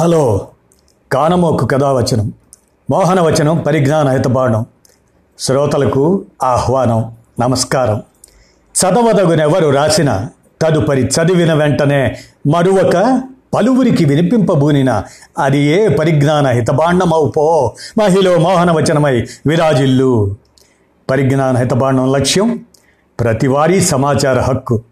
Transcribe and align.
Hello 0.00 0.48
కానమోకు 1.12 1.66
కథావచనం 1.66 2.32
మోహనవచనం 2.90 3.58
పరిజ్ఞాన 3.58 4.08
హితబాణం 4.08 4.66
శ్రోతలకు 5.38 6.24
ఆహ్వానం 6.42 7.16
నమస్కారం. 7.40 8.02
చదవదగునెవరు 8.74 9.68
రాసిన 9.68 10.26
తదుపరి 10.62 11.02
చదివిన 11.04 11.54
వెంటనే 11.54 12.16
మరొక 12.54 13.22
పలువురికి 13.54 14.04
వినిపింపబూనిన 14.04 15.02
అది 15.38 15.58
ఏ 15.58 15.88
పరిజ్ఞాన 15.88 16.46
హితబాండమవు 16.46 17.32
మహిళ 17.98 18.36
మోహనవచనమై 18.36 19.26
విరాజిల్లు. 19.46 20.36
పరిజ్ఞాన 21.10 21.56
హితబాండం 21.56 22.12
లక్ష్యం 22.12 22.64
ప్రతివారీ 23.20 23.80
సమాచార 23.80 24.40
హక్కు. 24.40 24.82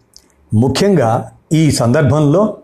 ముఖ్యంగా 0.53 1.31
ఈ 1.53 1.71
సందర్భంలో 1.71 2.57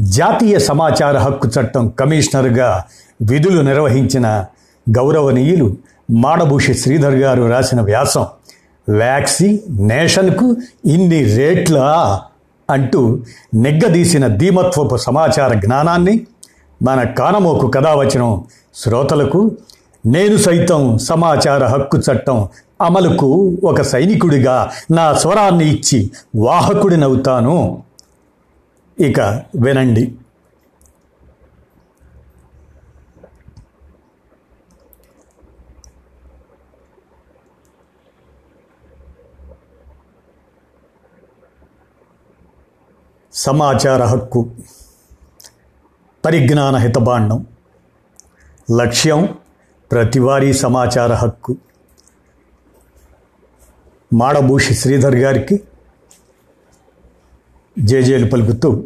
జాతీయ 0.00 0.58
సమాచార 0.58 1.18
హక్కు 1.18 1.48
చట్టం 1.48 1.88
కమిషనర్గా 1.88 2.84
విధులు 3.22 3.60
నిర్వహించిన 3.62 4.44
గౌరవనీయులు 4.90 5.76
మాడభూషి 6.10 6.74
శ్రీధర్ 6.74 7.14
గారు 7.14 7.42
రాసిన 7.42 7.80
వ్యాసం 7.80 8.26
వ్యాక్సి 8.88 9.62
నేషన్కు 9.70 10.56
ఇన్ని 10.84 11.24
రేట్లా? 11.24 12.20
అంటూ 12.70 13.18
నిగ్గదీసిన 13.54 14.26
ధీమత్వపు 14.26 14.96
సమాచార 14.96 15.54
జ్ఞానాన్ని 15.54 16.26
మన 16.82 17.02
కానమోకు 17.02 17.66
కథావచనం 17.66 18.44
శ్రోతలకు 18.74 19.50
నేను 20.06 20.36
సైతం 20.36 20.98
సమాచార 20.98 21.64
హక్కు 21.64 21.98
చట్టం 21.98 22.48
అమలుకు 22.82 23.58
ఒక 23.64 23.82
సైనికుడిగా 23.82 24.70
నా 24.90 25.14
స్వరాన్ని 25.14 25.68
ఇచ్చి 25.68 26.10
వాహకుడినవుతాను. 26.36 27.83
ఇక 29.00 29.20
వినండి. 29.60 30.18
సమాచార 43.32 44.02
హక్కు 44.04 44.50
పరిజ్ఞాన 46.24 46.76
హితబాండం 46.76 47.46
లక్ష్యం 48.76 49.38
ప్రతివారీ 49.92 50.52
సమాచార 50.52 51.12
హక్కు. 51.12 51.56
మాడభూషి 54.12 54.74
శ్రీధర్ 54.74 55.14
గారికి 55.14 55.62
జేజేలు 57.78 58.30
పలుకుతూ 58.30 58.84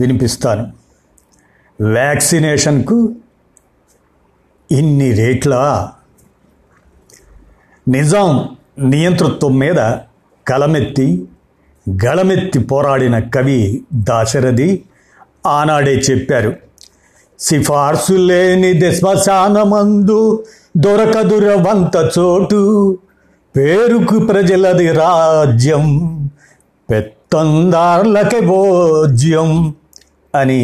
వినిపిస్తాను. 0.00 0.72
వ్యాక్సినేషన్కు 1.80 3.14
ఇన్ని 4.70 5.12
రేట్లా? 5.12 5.92
నిజాం 7.88 8.56
నియంతృత్వం 8.78 9.58
మీద 9.58 9.76
కలమెత్తి 10.48 11.28
గళమెత్తి 12.04 12.58
పోరాడిన 12.58 13.18
కవి 13.18 13.84
దాశరథి 13.94 14.82
ఆనాడే 15.46 15.94
చెప్పారు 15.94 16.56
సిఫార్సు 17.38 18.12
లేని 18.12 18.94
శ్మశానమందు 18.94 20.44
దొరకదురవంత 20.76 22.18
చోటు 22.18 22.98
పేరుకు 23.56 24.18
ప్రజలది 24.18 24.92
రాజ్యం. 24.92 26.10
పెత్తందార్లకే 26.88 28.40
భోజ్యం 28.40 29.50
అని 30.34 30.60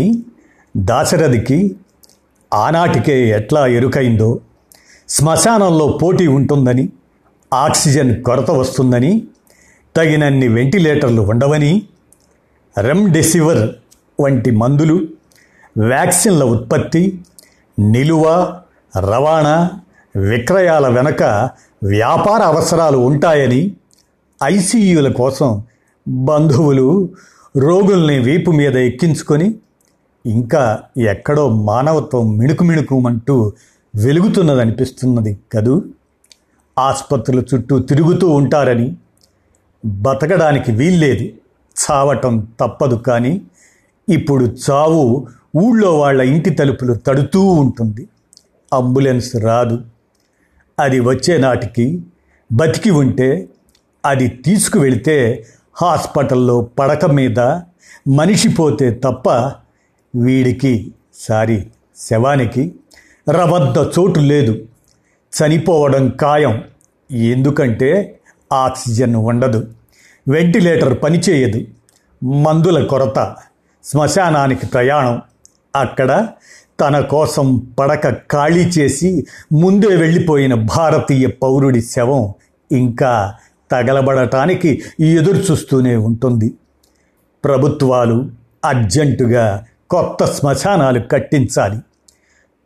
దాశరథికి 0.74 1.58
ఆనాటికే 2.52 3.16
ఎట్లా 3.28 3.62
ఎరుకైందో 3.72 4.30
శ్మశానంలో 5.08 5.86
పోటీ 6.02 6.26
ఉంటుందని 6.28 6.84
ఆక్సిజన్ 7.52 8.12
కొరత 8.22 8.50
వస్తుందని 8.50 9.12
తగినన్ని 9.94 10.48
వెంటిలేటర్లు 10.48 11.22
ఉండవని 11.22 11.72
రెమ్డెసివర్ 12.76 13.62
వంటి 14.18 14.50
మందులు 14.52 14.96
వ్యాక్సిన్ల 15.76 16.42
ఉత్పత్తి 16.44 17.02
నిలువ 17.90 18.24
రవాణా 19.06 19.56
విక్రయాల 20.14 20.86
వెనక 20.88 21.22
వ్యాపార 21.82 22.40
అవసరాలు 22.42 22.98
ఉంటాయని 22.98 23.60
ఐసీయూల 24.40 25.08
కోసం 25.12 25.50
బంధువులు 26.08 27.08
రోగుల్ని 27.56 28.18
వీపు 28.18 28.50
మీద 28.50 28.76
ఎక్కించుకొని 28.76 29.54
ఇంకా 30.26 30.78
ఎక్కడో 30.98 31.48
మానవత్వం 31.48 32.36
మిణుకు 32.38 32.64
మిణుకుమంటూ 32.64 33.52
వెలుగుతున్నదనిపిస్తున్నది 33.96 35.38
కదూ? 35.52 35.82
ఆసుపత్రుల 36.78 37.42
చుట్టూ 37.54 37.78
తిరుగుతూ 37.78 38.30
ఉంటారని 38.30 38.96
బతకడానికి 39.84 40.72
వీల్లేదు. 40.72 41.28
చావటం 41.76 42.46
తప్పదు 42.60 42.94
కానీ 42.94 43.40
ఇప్పుడు 44.08 44.56
చావు 44.70 45.26
ఊళ్ళో 45.56 45.98
వాళ్ళ 45.98 46.22
ఇంటి 46.22 46.50
తలుపులు 46.50 46.94
తడుతూ 46.94 47.44
ఉంటుంది. 47.44 48.08
అంబులెన్స్ 48.72 49.36
రాదు. 49.36 49.78
అది 50.80 51.00
వచ్చే 51.00 51.38
నాటికి 51.38 52.02
బతికి 52.52 52.90
ఉంటే 52.90 53.48
అది 54.06 54.28
తీసుకువెళితే 54.28 55.46
హాస్పిటల్లో 55.74 56.60
పడక 56.60 57.04
మీద 57.04 57.38
మనిషి 58.08 58.48
పోతే 58.48 58.90
తప్ప 58.90 59.30
వీడికి 60.16 60.92
సారీ 61.14 61.66
శవానికి 61.96 62.74
రవద్ద 63.30 63.98
చోటు 63.98 64.20
లేదు. 64.20 64.58
చనిపోవడం 65.32 66.08
ఖాయం. 66.20 66.64
ఎందుకంటే 67.10 68.20
ఆక్సిజన్ 68.52 69.16
ఉండదు. 69.16 69.66
వెంటిలేటర్ 70.28 71.02
పనిచేయదు. 71.02 71.66
మందుల 72.24 72.86
కొరత. 72.86 73.36
శ్మశానానికి 73.84 74.66
ప్రయాణం. 74.66 75.22
అక్కడ 75.76 76.28
తన 76.80 77.00
కోసం 77.00 77.66
పడక 77.78 78.08
ఖాళీ 78.08 78.60
చేసి 78.60 79.26
ముందే 79.52 79.96
వెళ్ళిపోయిన 79.96 80.54
భారతీయ 80.54 81.26
పౌరుడి 81.26 81.82
శవం 81.82 82.32
ఇంకా 82.72 83.34
తగలబడటానికి 83.72 84.82
ఎదురు 85.00 85.36
చూస్తూనే 85.36 85.96
ఉంటుంది. 85.96 86.54
ప్రభుత్వాలు 87.44 88.30
అర్జెంటుగా 88.64 89.64
కొత్త 89.90 90.24
శ్మశానాలు 90.24 91.00
కట్టించాలి. 91.00 91.78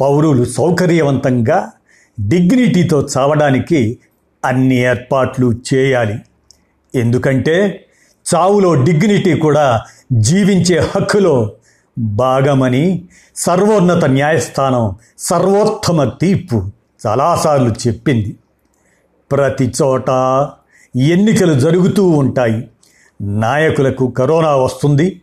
పౌరులు 0.01 0.45
సౌకర్యవంతంగా 0.45 1.73
డిగ్నిటీతో 2.21 3.09
చావడానికి 3.17 3.99
అన్ని 4.45 4.77
ఏర్పాట్లు 4.77 5.53
చేయాలి. 5.75 6.19
ఎందుకంటే 6.95 7.87
చావులో 8.35 8.85
డిగ్నిటీ 8.85 9.35
కూడా 9.35 9.83
జీవించే 10.13 10.79
హక్కులో 10.79 11.53
భాగమని 11.99 13.05
సర్వోన్నత 13.37 14.05
న్యాయస్థానం 14.05 14.95
సర్వోత్తమ 15.19 16.05
తీర్పు 16.05 16.71
చాలాసార్లు 17.07 17.75
చెప్పింది. 17.87 18.37
ప్రతి 19.33 19.73
చోట 19.83 20.11
ఎన్నికలు 20.97 21.61
జరుగుతూ 21.61 22.09
ఉంటాయి. 22.09 22.69
నాయకులకు 23.23 24.09
కరోనా 24.11 24.57
వస్తుంది. 24.57 25.23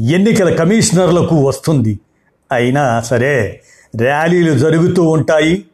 ఎన్నికల 0.00 0.54
కమిషనర్లకు 0.54 1.36
వస్తుంది. 1.36 2.00
అయినా 2.52 3.00
సరే 3.00 3.62
ర్యాలీలు 4.00 4.58
జరుగుతూ 4.58 5.02
ఉంటాయి. 5.02 5.64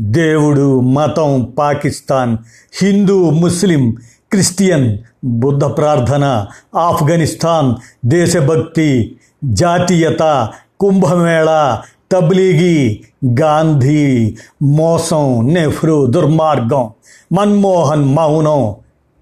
దేవుడు 0.00 0.80
మతం 0.80 1.54
పాకిస్తాన్ 1.58 2.38
హిందూ 2.82 3.30
ముస్లిం 3.30 3.90
క్రిస్టియన్ 4.30 4.98
బుద్ధ 5.24 5.64
ప్రార్థన 5.64 6.46
ఆఫ్ఘనిస్తాన్ 6.76 7.74
దేశభక్తి 8.06 9.16
జాతీయత 9.44 10.50
కుంభమేళ 10.80 11.78
తబ్లీగీ 12.12 13.04
గాంధీ 13.40 14.36
మోసం 14.62 15.54
నెహ్రూ 15.54 16.06
దుర్మార్గం 16.06 16.90
మన్మోహన్ 17.32 18.04
మౌనం 18.04 18.74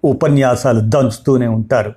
ఉపన్యాసాలు 0.05 0.81
దంచుతూనే 0.81 1.47
ఉంటారు. 1.47 1.93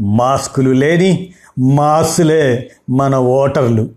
మాస్కులు 0.00 0.70
లేని 0.70 1.32
మాస్కులే 1.58 2.70
మన 2.90 3.16
ఓటర్లు. 3.16 3.90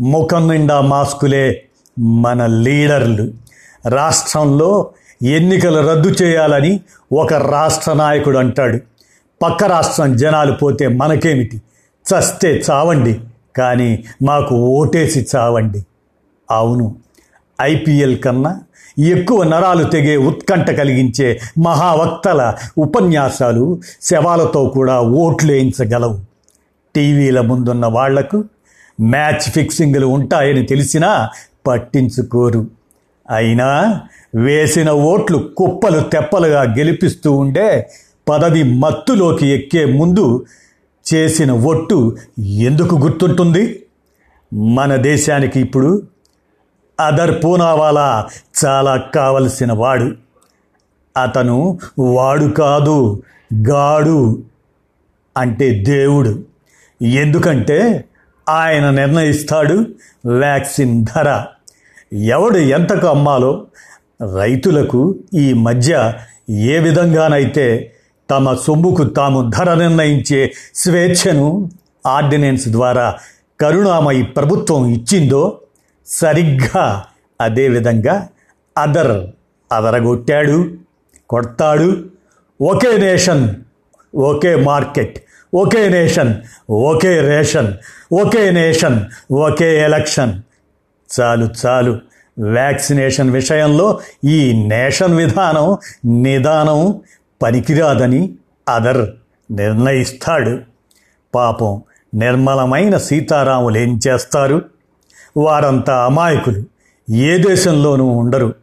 ముఖం 0.00 0.48
నిండా 0.48 0.80
మాస్కులే 0.80 1.64
మన 1.98 2.46
లీడర్లు. 2.46 3.30
రాష్ట్రంలో 3.88 4.90
ఎన్నికలు 5.22 5.88
రద్దు 5.88 6.08
చేయాలని 6.08 6.80
ఒక 7.12 7.34
రాష్ట్ర 7.34 7.92
నాయకుడు 7.92 8.38
అంటాడు. 8.38 8.78
పక్క 9.42 9.64
రాష్ట్రం 9.64 10.16
జనాలు 10.16 10.52
పోతే 10.52 10.88
మనకేమిటి? 10.88 11.62
చస్తే 11.96 12.62
చావండి. 12.70 13.20
కానీ 13.56 14.04
మాకు 14.22 14.54
ఓటేసి 14.54 15.26
చావండి. 15.36 15.80
అవును 16.50 16.96
ఐపీఎల్ 17.60 18.18
కన్నా 18.18 18.60
ఎక్కువ 18.98 19.42
నరాలు 19.42 19.84
తెగే 19.84 20.16
ఉత్కంఠ 20.16 20.70
కలిగించే 20.70 21.40
మహావక్తల 21.58 22.54
ఉపన్యాసాలు 22.78 23.80
శవాలతో 24.02 24.64
కూడా 24.68 25.00
ఓట్లేయించగలవు 25.00 26.18
టీవీల 26.94 27.40
ముందున్న 27.40 27.86
వాళ్ళకు 27.86 28.44
మ్యాచ్ 29.00 29.46
ఫిక్సింగ్లు 29.50 30.06
ఉంటాయని 30.06 30.62
తెలిసినా 30.62 31.28
పట్టించుకోరు. 31.66 32.66
అయినా 33.30 34.00
వేసిన 34.34 34.90
ఓట్లు 34.90 35.38
కుప్పలు 35.56 36.00
తెప్పలుగా 36.00 36.62
గెలిపిస్తూ 36.62 37.32
ఉండే 37.32 37.90
పదవి 38.28 38.62
మత్తులోకి 38.62 39.46
ఎక్కే 39.46 39.84
ముందు 39.84 40.44
చేసిన 41.14 41.52
ఒట్టు 41.52 42.16
ఎందుకు 42.38 42.96
గుర్తుంటుంది? 42.96 43.86
మన 44.54 44.96
దేశానికి 44.96 45.60
ఇప్పుడు 45.60 46.02
అదర్ 47.00 47.44
పూనావాలా 47.44 48.28
చాలా 48.64 48.96
కావలసిన 48.96 49.72
వాడు. 49.72 50.12
అతను 51.22 51.78
వాడు 51.98 52.44
కాదు 52.44 53.22
గాడు 53.68 54.42
అంటే 55.36 55.84
దేవుడు. 55.84 56.44
ఎందుకంటే 57.02 58.04
ఆయన 58.48 58.90
నిర్ణయిస్తాడు 58.90 59.86
వ్యాక్సిన్ 60.38 61.04
ధర. 61.04 61.44
ఎవడు 62.12 62.58
ఎంతకు 62.58 63.06
అమ్మాలో 63.06 63.66
రైతులకు 64.36 65.18
ఈ 65.34 65.52
మధ్య 65.52 66.12
ఏ 66.50 66.78
విధంగానైతే 66.78 67.93
తమ 68.30 68.54
సొమ్ముకు 68.54 69.04
తాము 69.04 69.50
ధర 69.58 69.74
నిర్ణయించే 69.74 70.52
స్వేచ్ఛను 70.74 71.70
ఆర్డినెన్స్ 72.06 72.68
ద్వారా 72.68 73.18
కరుణామయి 73.60 74.22
ప్రభుత్వం 74.22 74.86
ఇచ్చిందో 74.86 75.60
సరిగ్గా 76.06 77.04
అదేవిధంగా 77.40 78.28
అదర్ 78.78 79.30
అదరగొట్టాడు 79.72 80.70
కొడతాడు. 81.30 82.04
ఒకే 82.62 82.96
నేషన్ 82.96 83.54
ఒకే 84.16 84.56
మార్కెట్ 84.56 85.24
ఒకే 85.54 85.88
నేషన్ 85.88 86.34
ఒకే 86.70 87.20
రేషన్ 87.20 87.72
ఒకే 88.12 88.50
నేషన్ 88.50 89.00
ఒకే 89.32 89.80
ఎలక్షన్. 89.80 90.42
చాలు 91.20 91.48
చాలు. 91.66 91.98
వ్యాక్సినేషన్ 92.38 93.30
విషయంలో 93.30 94.00
ఈ 94.24 94.66
నేషన్ 94.66 95.16
విధానం 95.16 95.78
నిదానం 96.22 97.00
పనికిరాదని 97.44 98.34
అదర్ 98.68 99.10
నిర్ణయిస్తాడు. 99.50 100.58
పాపం 101.34 101.82
నిర్మలమైన 102.14 102.96
సీతారాములు 102.96 103.78
ఏం 103.78 104.00
చేస్తారు? 104.08 104.62
వారంతా 105.36 106.04
అమాయకులు 106.04 106.64
ఏ 107.10 107.38
దేశంలోనూ 107.38 108.04
ఉండరు. 108.04 108.54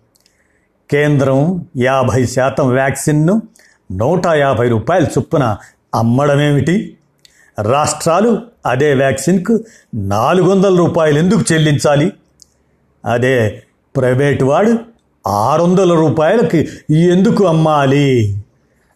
కేంద్రం 0.91 1.65
యాభై 1.77 2.25
శాతం 2.25 2.69
వ్యాక్సిన్ను 2.69 3.41
నూట 3.91 4.27
యాభై 4.27 4.69
రూపాయల 4.69 5.03
చొప్పున 5.03 5.57
అమ్మడమేమిటి? 5.95 6.97
రాష్ట్రాలు 7.61 8.41
అదే 8.65 8.93
వ్యాక్సిన్కు 8.93 9.63
నాలుగు 9.95 10.49
వందల 10.49 10.77
రూపాయలు 10.77 11.19
ఎందుకు 11.19 11.53
చెల్లించాలి? 11.53 12.13
అదే 13.05 13.63
ప్రైవేటు 13.95 14.45
వాడు 14.45 14.77
ఆరు 15.27 15.63
వందల 15.63 15.93
రూపాయలకి 15.93 16.69
ఎందుకు 16.93 17.45
అమ్మాలి? 17.45 18.40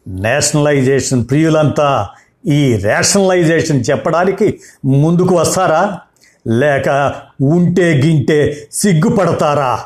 నేషనలైజేషన్ 0.07 1.25
ప్రియులంతా 1.29 2.09
ఈ 2.47 2.75
రేషనలైజేషన్ 2.75 3.83
చెప్పడానికి 3.89 4.59
ముందుకు 4.85 5.35
వస్తారా? 5.35 5.99
లేక 6.47 7.13
ఉంటే 7.41 8.01
గింటే 8.01 8.67
సిగ్గుపడతారా? 8.71 9.79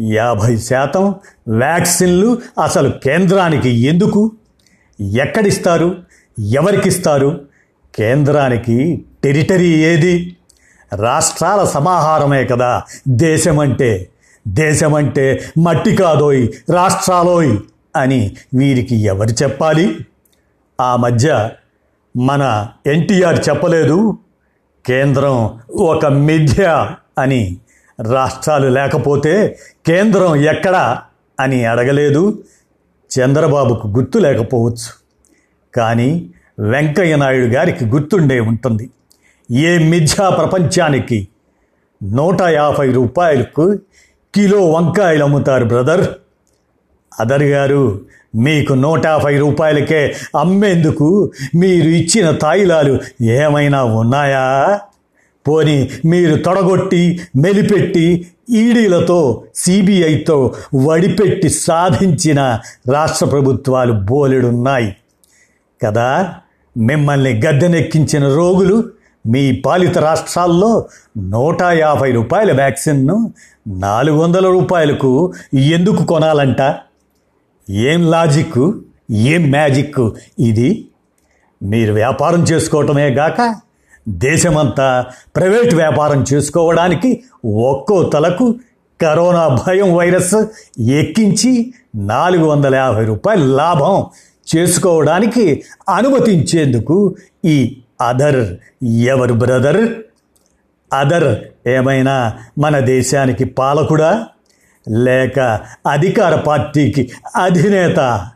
యాభై 0.00 0.56
శాతం 0.56 1.14
వ్యాక్సిన్లు 1.48 2.38
అసలు 2.64 2.88
కేంద్రానికి 2.88 3.68
ఎందుకు? 3.68 4.32
ఎక్కడిస్తారు? 5.00 5.96
ఎవరికిస్తారు? 6.40 7.40
కేంద్రానికి 7.94 9.04
టెరిటరీ 9.24 9.68
ఏది? 9.68 10.36
రాష్ట్రాల 10.94 11.64
సమాహారమే 11.64 12.44
కదా 12.44 12.82
దేశమంటే. 13.08 14.08
దేశమంటే 14.48 15.44
మట్టి 15.58 15.96
కాదోయ్ 15.96 16.48
రాష్ట్రాలోయ్. 16.70 17.56
అని 17.96 18.36
వీరికి 18.54 18.96
ఎవరు 18.96 19.42
చెప్పాలి? 19.42 20.06
ఆ 20.80 20.96
మధ్య 20.96 21.50
మన 22.16 22.68
ఎన్టీఆర్ 22.86 23.48
చెప్పలేదు. 23.48 24.18
కేంద్రం 24.86 25.60
ఒక 25.70 26.06
మిథ్య 26.06 26.90
అని 27.18 27.56
రాష్ట్రాలు 28.12 28.68
లేకపోతే 28.68 29.58
కేంద్రం 29.86 30.36
ఎక్కడా 30.36 31.02
అని 31.40 31.64
అడగలేదు. 31.64 32.42
చంద్రబాబుకు 33.20 33.88
గుర్తు 33.88 34.18
లేకపోవచ్చు. 34.18 34.92
కానీ 35.76 36.30
వెంకయ్య 36.58 37.16
నాయుడు 37.16 37.46
గారికి 37.46 37.84
గుర్తుండే 37.84 38.40
ఉంటుంది. 38.40 38.90
ఏ 39.50 39.78
మిథ్యా 39.78 40.28
ప్రపంచానికి 40.28 41.28
నూట 42.02 42.42
యాభై 42.42 42.92
రూపాయలకు 42.92 43.78
కిలో 44.34 44.70
వంకాయలు 44.70 45.24
అమ్ముతారు 45.24 45.64
బ్రదర్? 45.64 46.14
అదర్ 47.20 47.42
గారు 47.42 48.00
మీకు 48.34 48.72
నూట 48.72 49.06
యాభై 49.06 49.38
రూపాయలకే 49.38 50.14
అమ్మేందుకు 50.38 51.32
మీరు 51.54 51.88
ఇచ్చిన 51.88 52.30
తాయిలాలు 52.30 53.00
ఏమైనా 53.22 53.84
ఉన్నాయా? 53.84 54.80
పోని 55.48 55.90
మీరు 56.04 56.36
తొడగొట్టి 56.36 57.20
మెలిపెట్టి 57.36 58.26
ఈడీలతో 58.50 59.42
సిబిఐతో 59.54 60.54
వడిపెట్టి 60.86 61.48
సాధించిన 61.48 62.60
రాష్ట్ర 62.92 63.26
ప్రభుత్వాలు 63.26 63.92
బోలెడున్నాయి. 63.92 64.96
కదా? 65.84 66.34
మిమ్మల్ని 66.76 67.40
గద్దెనెక్కించిన 67.46 68.34
రోగులు 68.34 68.84
మీ 69.26 69.62
పాలిత 69.66 69.98
రాష్ట్రాల్లో 69.98 70.86
నూట 71.18 71.62
యాభై 71.62 72.10
రూపాయల 72.10 72.52
వ్యాక్సిన్ను 72.52 73.32
నాలుగు 73.68 74.16
వందల 74.16 74.46
రూపాయలకు 74.46 75.32
ఎందుకు 75.54 76.04
కొనాలంట? 76.04 76.74
ఏం 77.70 78.10
లాజిక్ 78.10 78.74
ఏం 79.10 79.50
మ్యాజిక్ 79.50 80.14
ఇది? 80.38 80.84
మీరు 81.62 81.92
వ్యాపారం 81.92 82.42
చేసుకోవటమే 82.42 83.10
గాక 83.10 83.54
దేశమంతా 84.08 85.06
ప్రైవేట్ 85.36 85.74
వ్యాపారం 85.74 86.24
చేసుకోవడానికి 86.32 87.22
ఒక్కో 87.44 88.02
తలకు 88.02 88.54
కరోనా 89.02 89.58
భయం 89.66 89.94
వైరస్ 89.94 90.34
ఎక్కించి 90.80 91.74
నాలుగు 91.96 92.46
వందల 92.46 92.74
యాభై 92.74 93.04
రూపాయల 93.04 93.42
లాభం 93.42 94.06
చేసుకోవడానికి 94.56 95.64
అనుమతించేందుకు 95.88 97.16
ఈ 97.44 97.76
అదర్ 98.00 98.56
ఎవరు 98.86 99.32
బ్రదర్? 99.32 99.94
అదర్ 100.92 101.36
ఏమైనా 101.68 102.34
మన 102.58 102.78
దేశానికి 102.78 103.44
పాలకుడా? 103.44 104.26
లేక 104.90 105.60
అధికార 105.90 106.34
పార్టీకి 106.34 107.10
అధినేత 107.36 108.28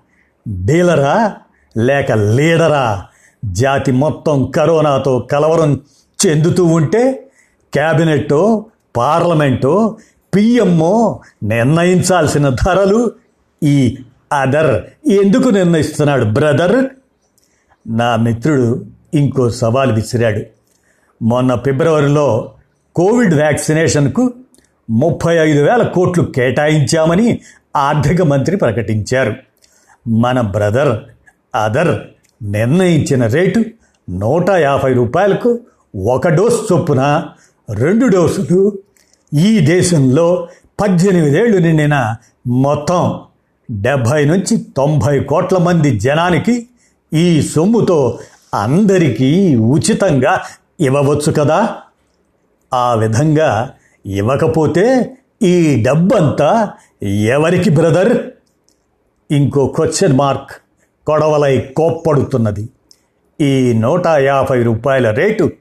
డీలరా 0.48 1.36
లేక 1.76 2.12
లీడరా? 2.12 3.04
జాతి 3.44 3.92
మొత్తం 3.92 4.50
కరోనాతో 4.50 5.18
కలవరం 5.18 5.80
చెందుతూ 6.26 6.64
ఉంటే 6.64 7.30
క్యాబినెట్ 7.72 8.62
పార్లమెంటో 8.96 9.96
పిఎంఓ 10.36 11.20
నిర్ణయించాల్సిన 11.42 12.48
ధరలు 12.48 13.12
ఈ 13.62 13.98
అదర్ 14.32 14.84
ఎందుకు 15.10 15.48
నిర్ణయిస్తున్నాడు 15.48 16.24
బ్రదర్? 16.24 16.86
నా 17.88 18.16
మిత్రుడు 18.16 18.84
ఇంకో 19.14 19.50
సవాల్ 19.50 19.92
విసిరాడు. 19.92 20.40
మొన్న 21.22 21.54
ఫిబ్రవరిలో 21.54 22.54
కోవిడ్ 22.94 23.34
వ్యాక్సినేషన్కు 23.34 24.32
ముప్పై 24.90 25.36
ఐదు 25.36 25.62
వేల 25.62 25.82
కోట్లు 25.82 26.24
కేటాయించామని 26.24 27.40
ఆర్థిక 27.76 28.22
మంత్రి 28.22 28.56
ప్రకటించారు. 28.56 29.34
మన 30.08 30.40
బ్రదర్ 30.40 30.98
అదర్ 31.56 32.00
నిర్ణయించిన 32.42 33.26
రేటు 33.26 33.64
నూట 34.10 34.50
యాభై 34.50 34.92
రూపాయలకు 34.92 35.60
ఒక 36.08 36.28
డోసు 36.28 36.74
చొప్పున 36.74 37.24
రెండు 37.74 38.06
డోసులు. 38.06 38.72
ఈ 39.34 39.60
దేశంలో 39.60 40.48
పద్దెనిమిదేళ్ళు 40.80 41.58
నిండిన 41.58 42.16
మొత్తం 42.46 43.20
డెబ్భై 43.70 44.24
నుంచి 44.24 44.56
తొంభై 44.76 45.20
కోట్ల 45.20 45.58
మంది 45.58 45.98
జనానికి 45.98 46.66
ఈ 47.14 47.42
సొమ్ముతో 47.42 48.18
అందరికీ 48.54 49.56
ఉచితంగా 49.56 50.40
ఇవ్వవచ్చు 50.80 51.32
కదా? 51.32 51.76
ఆ 52.74 52.94
విధంగా 52.94 53.70
ఇవ్వకపోతే 54.06 55.16
ఈ 55.42 55.84
డబ్బంతా 55.86 56.70
ఎవరికి 57.02 57.70
బ్రదర్? 57.70 58.30
ఇంకో 59.30 59.66
క్వశ్చన్ 59.66 60.12
మార్క్. 60.12 60.50
కొడవలై 61.06 61.60
కోప్పడుతున్నది. 61.60 62.68
ఈ 63.40 63.72
నూట 63.72 64.06
యాభై 64.06 64.62
రూపాయల 64.62 65.10
రేటు 65.10 65.52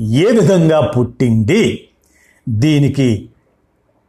ఏ 0.00 0.24
విధంగా 0.24 0.80
పుట్టింది? 0.80 1.88
దీనికి 2.48 3.28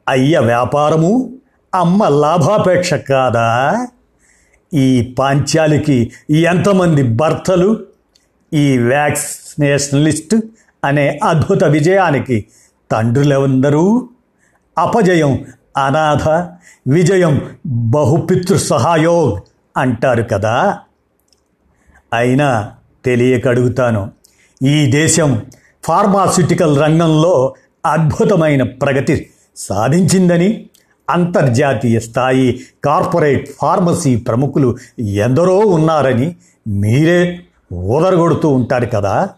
అయ్య 0.09 0.39
వ్యాపారము 0.39 1.37
అమ్మ 1.75 2.07
లాభాపేక్ష 2.07 2.93
కాదా? 2.93 3.87
ఈ 4.73 5.15
పాంచాలికి 5.19 6.11
ఎంతమంది 6.29 7.03
భర్తలు? 7.03 7.79
ఈ 8.53 8.77
వ్యాక్సినేషనలిస్ట్ 8.77 10.35
అనే 10.85 11.19
అద్భుత 11.23 11.63
విజయానికి 11.63 12.45
తండ్రులెవందరూ? 12.91 14.09
అపజయం 14.77 15.45
అనాథ 15.85 16.29
విజయం 16.87 17.49
బహుపితృ 17.65 18.57
సహాయోగ్ 18.57 19.37
అంటారు 19.77 20.23
కదా. 20.23 20.79
అయినా 22.13 22.71
తెలియకడుగుతాను 23.05 24.11
ఈ 24.63 24.91
దేశం 24.91 25.45
ఫార్మాస్యూటికల్ 25.83 26.81
రంగంలో 26.81 27.53
అద్భుతమైన 27.85 28.63
ప్రగతి 28.63 29.29
సాధించిందని 29.55 30.69
అంతర్జాతీయ 31.09 31.99
స్థాయి 31.99 32.61
కార్పొరేట్ 32.85 33.49
ఫార్మసీ 33.61 34.15
ప్రముఖులు 34.15 34.77
ఎందరో 34.99 35.57
ఉన్నారని 35.57 36.35
మీరే 36.67 37.39
ఊదరగొడుతూ 37.73 38.49
ఉంటారు 38.49 38.85
కదా. 38.85 39.29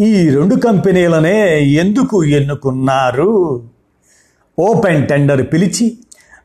ఈ 0.00 0.28
రెండు 0.28 0.54
కంపెనీలనే 0.54 1.64
ఎందుకు 1.64 2.24
ఎన్నుకున్నారు? 2.24 3.62
ఓపెన్ 4.58 5.08
టెండర్ 5.08 5.52
పిలిచి 5.52 5.98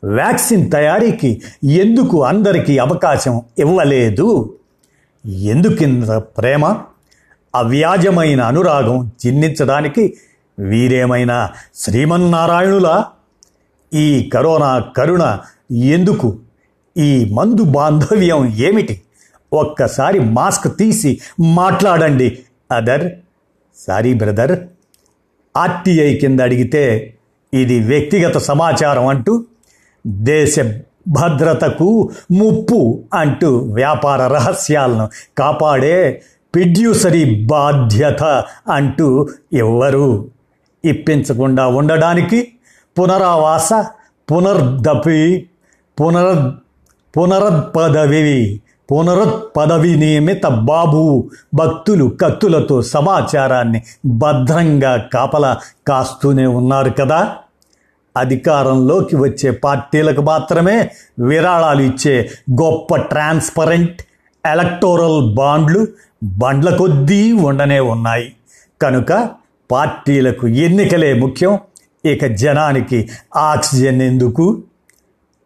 వ్యాక్సిన్ 0.03 0.71
తయారీకి 0.71 1.41
ఎందుకు 1.63 2.23
అందరికీ 2.23 2.77
అవకాశం 2.77 3.41
ఇవ్వలేదు? 3.59 4.55
ఎందుకింత 5.25 6.09
ప్రేమ? 6.09 6.77
అవ్యాజమైన 7.55 8.41
అనురాగం 8.41 9.11
చిన్నించడానికి 9.25 10.17
వీరేమైనా 10.59 11.49
శ్రీమన్నారాయణులా? 11.75 13.05
ఈ 13.93 14.29
కరోనా 14.33 14.79
కరుణ 14.79 15.39
ఎందుకు? 15.71 16.37
ఈ 16.97 17.33
మందు 17.33 17.63
బాంధవ్యం 17.63 18.53
ఏమిటి? 18.55 19.01
ఒక్కసారి 19.53 20.19
మాస్క్ 20.19 20.77
తీసి 20.77 21.19
మాట్లాడండి 21.39 22.39
అదర్. 22.71 23.11
Sorry 23.87 24.13
brother. 24.13 24.53
ఆర్టీఐ 25.57 26.15
కింద 26.15 26.39
అడిగితే 26.39 26.83
ఇది 27.53 27.79
వ్యక్తిగత 27.79 28.37
సమాచారం 28.37 29.07
అంటూ 29.07 29.33
దేశ 30.05 30.55
భద్రతకు 31.07 31.87
ముప్పు 32.31 33.03
అంటూ 33.13 33.49
వ్యాపార 33.57 34.27
రహస్యాలను 34.27 35.09
కాపాడే 35.37 36.23
పిడ్యూసరీ 36.55 37.45
బాధ్యత 37.45 38.23
అంటూ 38.67 39.29
ఎవ్వరు 39.53 40.29
ఇప్పించకుండా 40.85 41.67
ఉండడానికి 41.67 42.39
పునరావాస 42.97 43.69
పునర్దపి 44.31 45.47
పునర్ 45.97 46.51
పునరుత్పదవి 47.17 48.61
పునరుత్పదవి 48.91 49.95
నియమిత 49.95 50.47
బాబు 50.47 51.29
భక్తులు 51.53 52.05
కత్తులతో 52.21 52.81
సమాచారాన్ని 52.81 53.83
భద్రంగా 54.05 54.97
కాపలా 55.13 55.57
కాస్తూనే 55.87 56.45
ఉన్నారు 56.45 56.89
కదా. 56.89 57.35
అధికారంలోకి 58.17 59.15
వచ్చే 59.15 59.51
పార్టీలకు 59.51 60.21
మాత్రమే 60.21 60.89
విరాళాలు 61.19 61.81
ఇచ్చే 61.81 62.29
గొప్ప 62.51 62.95
ట్రాన్స్పరెంట్ 62.95 64.01
ఎలక్టోరల్ 64.45 65.35
బాండ్లు 65.35 65.87
బండ్ల 66.23 66.75
కొద్దీ 66.75 67.31
ఉండనే 67.31 67.79
ఉన్నాయి. 67.79 68.33
కనుక 68.81 69.29
పార్టీలకు 69.71 70.47
ఎన్నికలే 70.47 71.13
ముఖ్యం. 71.13 71.59
ఇక 72.05 72.25
జనానికి 72.25 73.09
ఆక్సిజన్ 73.35 74.01
ఎందుకు? 74.01 74.61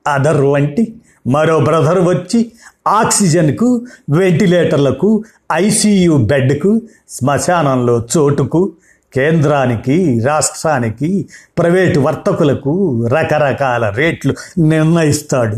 అదర్ 0.08 0.42
వంటి 0.42 0.96
మరో 1.28 1.60
బ్రదర్ 1.60 2.00
వచ్చి 2.00 2.52
ఆక్సిజన్కు 2.88 3.86
వెంటిలేటర్లకు 4.10 5.24
ఐసీయూ 5.54 6.18
బెడ్కు 6.18 6.82
శ్మశానంలో 7.10 8.06
చోటుకు 8.18 8.72
కేంద్రానికి 9.14 10.22
రాష్ట్రానికి 10.26 11.30
ప్రైవేటు 11.58 12.00
వర్తకులకు 12.00 13.06
రకరకాల 13.08 13.90
రేట్లు 13.90 14.34
నిర్ణయిస్తాడు. 14.60 15.58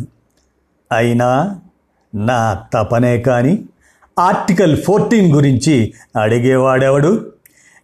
అయినా 0.91 1.55
నా 2.15 2.63
తపనే 2.73 3.17
కానీ 3.17 3.59
ఆర్టికల్ 4.19 4.77
ఫోర్టీన్ 4.77 5.35
గురించి 5.35 5.93
అడిగేవాడెవడు? 6.21 7.31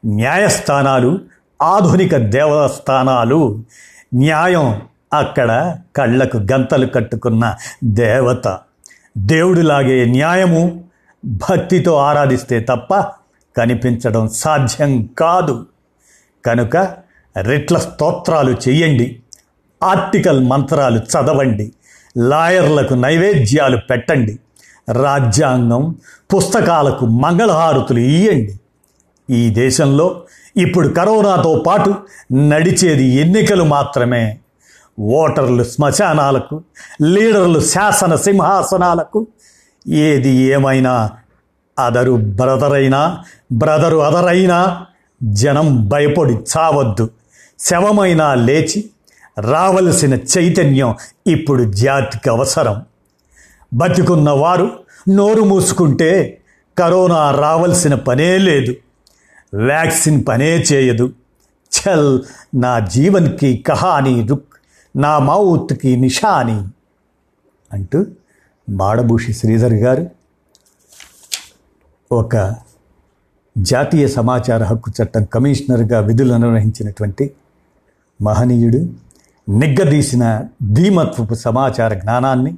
న్యాయస్థానాలు 0.06 1.20
ఆధునిక 1.62 2.18
దేవస్థానాలు 2.18 3.64
న్యాయం 4.14 4.82
అక్కడ 5.14 5.78
కళ్ళకు 5.96 6.38
గంతలు 6.38 6.86
కట్టుకున్న 6.86 7.56
దేవత. 7.84 8.60
దేవుడిలాగే 9.18 10.06
న్యాయము 10.06 10.84
భక్తితో 11.25 11.96
ఆరాధిస్తే 11.96 12.60
తప్ప 12.60 12.96
కనిపించడం 13.58 14.30
సాధ్యం 14.30 15.03
కాదు. 15.06 15.65
కనుక 16.46 16.77
రెట్ల 17.38 17.77
స్తోత్రాలు 17.77 18.51
చెయ్యండి. 18.51 19.20
ఆర్టికల్ 19.84 20.48
మంత్రాలు 20.48 20.98
చదవండి. 20.98 21.74
లాయర్లకు 22.18 22.94
నైవేద్యాలు 22.94 23.77
పెట్టండి. 23.77 24.39
రాజ్యాంగం 24.91 25.96
పుస్తకాలకు 26.36 27.06
మంగళహారతులు 27.06 28.00
ఇయ్యండి. 28.00 28.60
ఈ 29.36 29.50
దేశంలో 29.50 30.22
ఇప్పుడు 30.58 30.88
కరోనాతో 30.88 31.63
పాటు 31.68 31.96
నడిచేది 32.34 33.03
ఎన్నికలు 33.03 33.63
మాత్రమే. 33.63 34.39
ఓటర్లు 35.00 35.64
శ్మశానాలకు 35.64 36.64
లీడర్లు 37.04 37.60
శాసన 37.60 38.16
సింహాసనాలకు 38.16 39.28
ఏది 39.88 40.30
ఏమైనా 40.30 41.12
అదరు 41.80 42.12
బ్రదరైనా 42.12 43.24
బ్రదరు 43.52 43.98
అదరైనా 43.98 44.86
జనం 45.24 45.90
భయపడి 45.90 46.34
చావద్దు. 46.34 47.10
శవమైనా 47.60 48.34
లేచి 48.34 48.90
రావలసిన 49.40 50.14
చైతన్యం 50.14 50.96
ఇప్పుడు 51.28 51.72
జాతికి 51.72 52.30
అవసరం. 52.30 52.86
బతికున్న 53.74 54.30
వారు 54.30 54.72
నోరు 55.10 55.42
మూసుకుంటే 55.42 56.42
కరోనా 56.78 57.32
రావలసిన 57.32 57.96
పనే 57.96 58.38
లేదు. 58.38 58.76
వ్యాక్సిన్ 59.54 60.24
పనే 60.28 60.58
చేయదు. 60.58 61.14
చల్ 61.72 62.22
నా 62.56 62.80
జీవన్కి 62.80 63.58
కహాని 63.58 64.28
రుక్ 64.28 64.50
నా 64.96 65.20
మౌత్కి 65.20 65.96
నిషాని 65.98 66.68
అంటూ 67.74 68.06
మాడభూషి 68.70 69.34
శ్రీధర్ 69.34 69.74
గారు 69.74 70.10
ఒక 72.12 72.56
జాతీయ 73.58 74.08
సమాచార 74.08 74.64
హక్కు 74.64 74.92
చట్టం 75.04 75.24
కమిషనర్గా 75.24 76.00
విధులు 76.00 76.34
నిర్వహించినటువంటి 76.34 77.32
మహనీయుడు 78.22 78.94
నిగ్గదీసిన 79.50 80.44
ధీమత్వపు 80.74 81.34
సమాచార 81.34 81.94
జ్ఞానాన్ని 81.94 82.58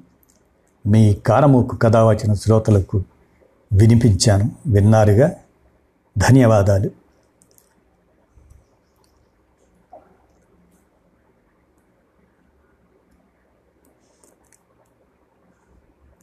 మీ 0.87 1.13
కారమూకు 1.13 1.75
కథ 1.75 1.97
వచ్చిన 1.97 2.33
శ్రోతలకు 2.33 3.03
వినిపించాను. 3.73 4.51
విన్నారుగా. 4.67 5.31
ధన్యవాదాలు. 6.17 7.02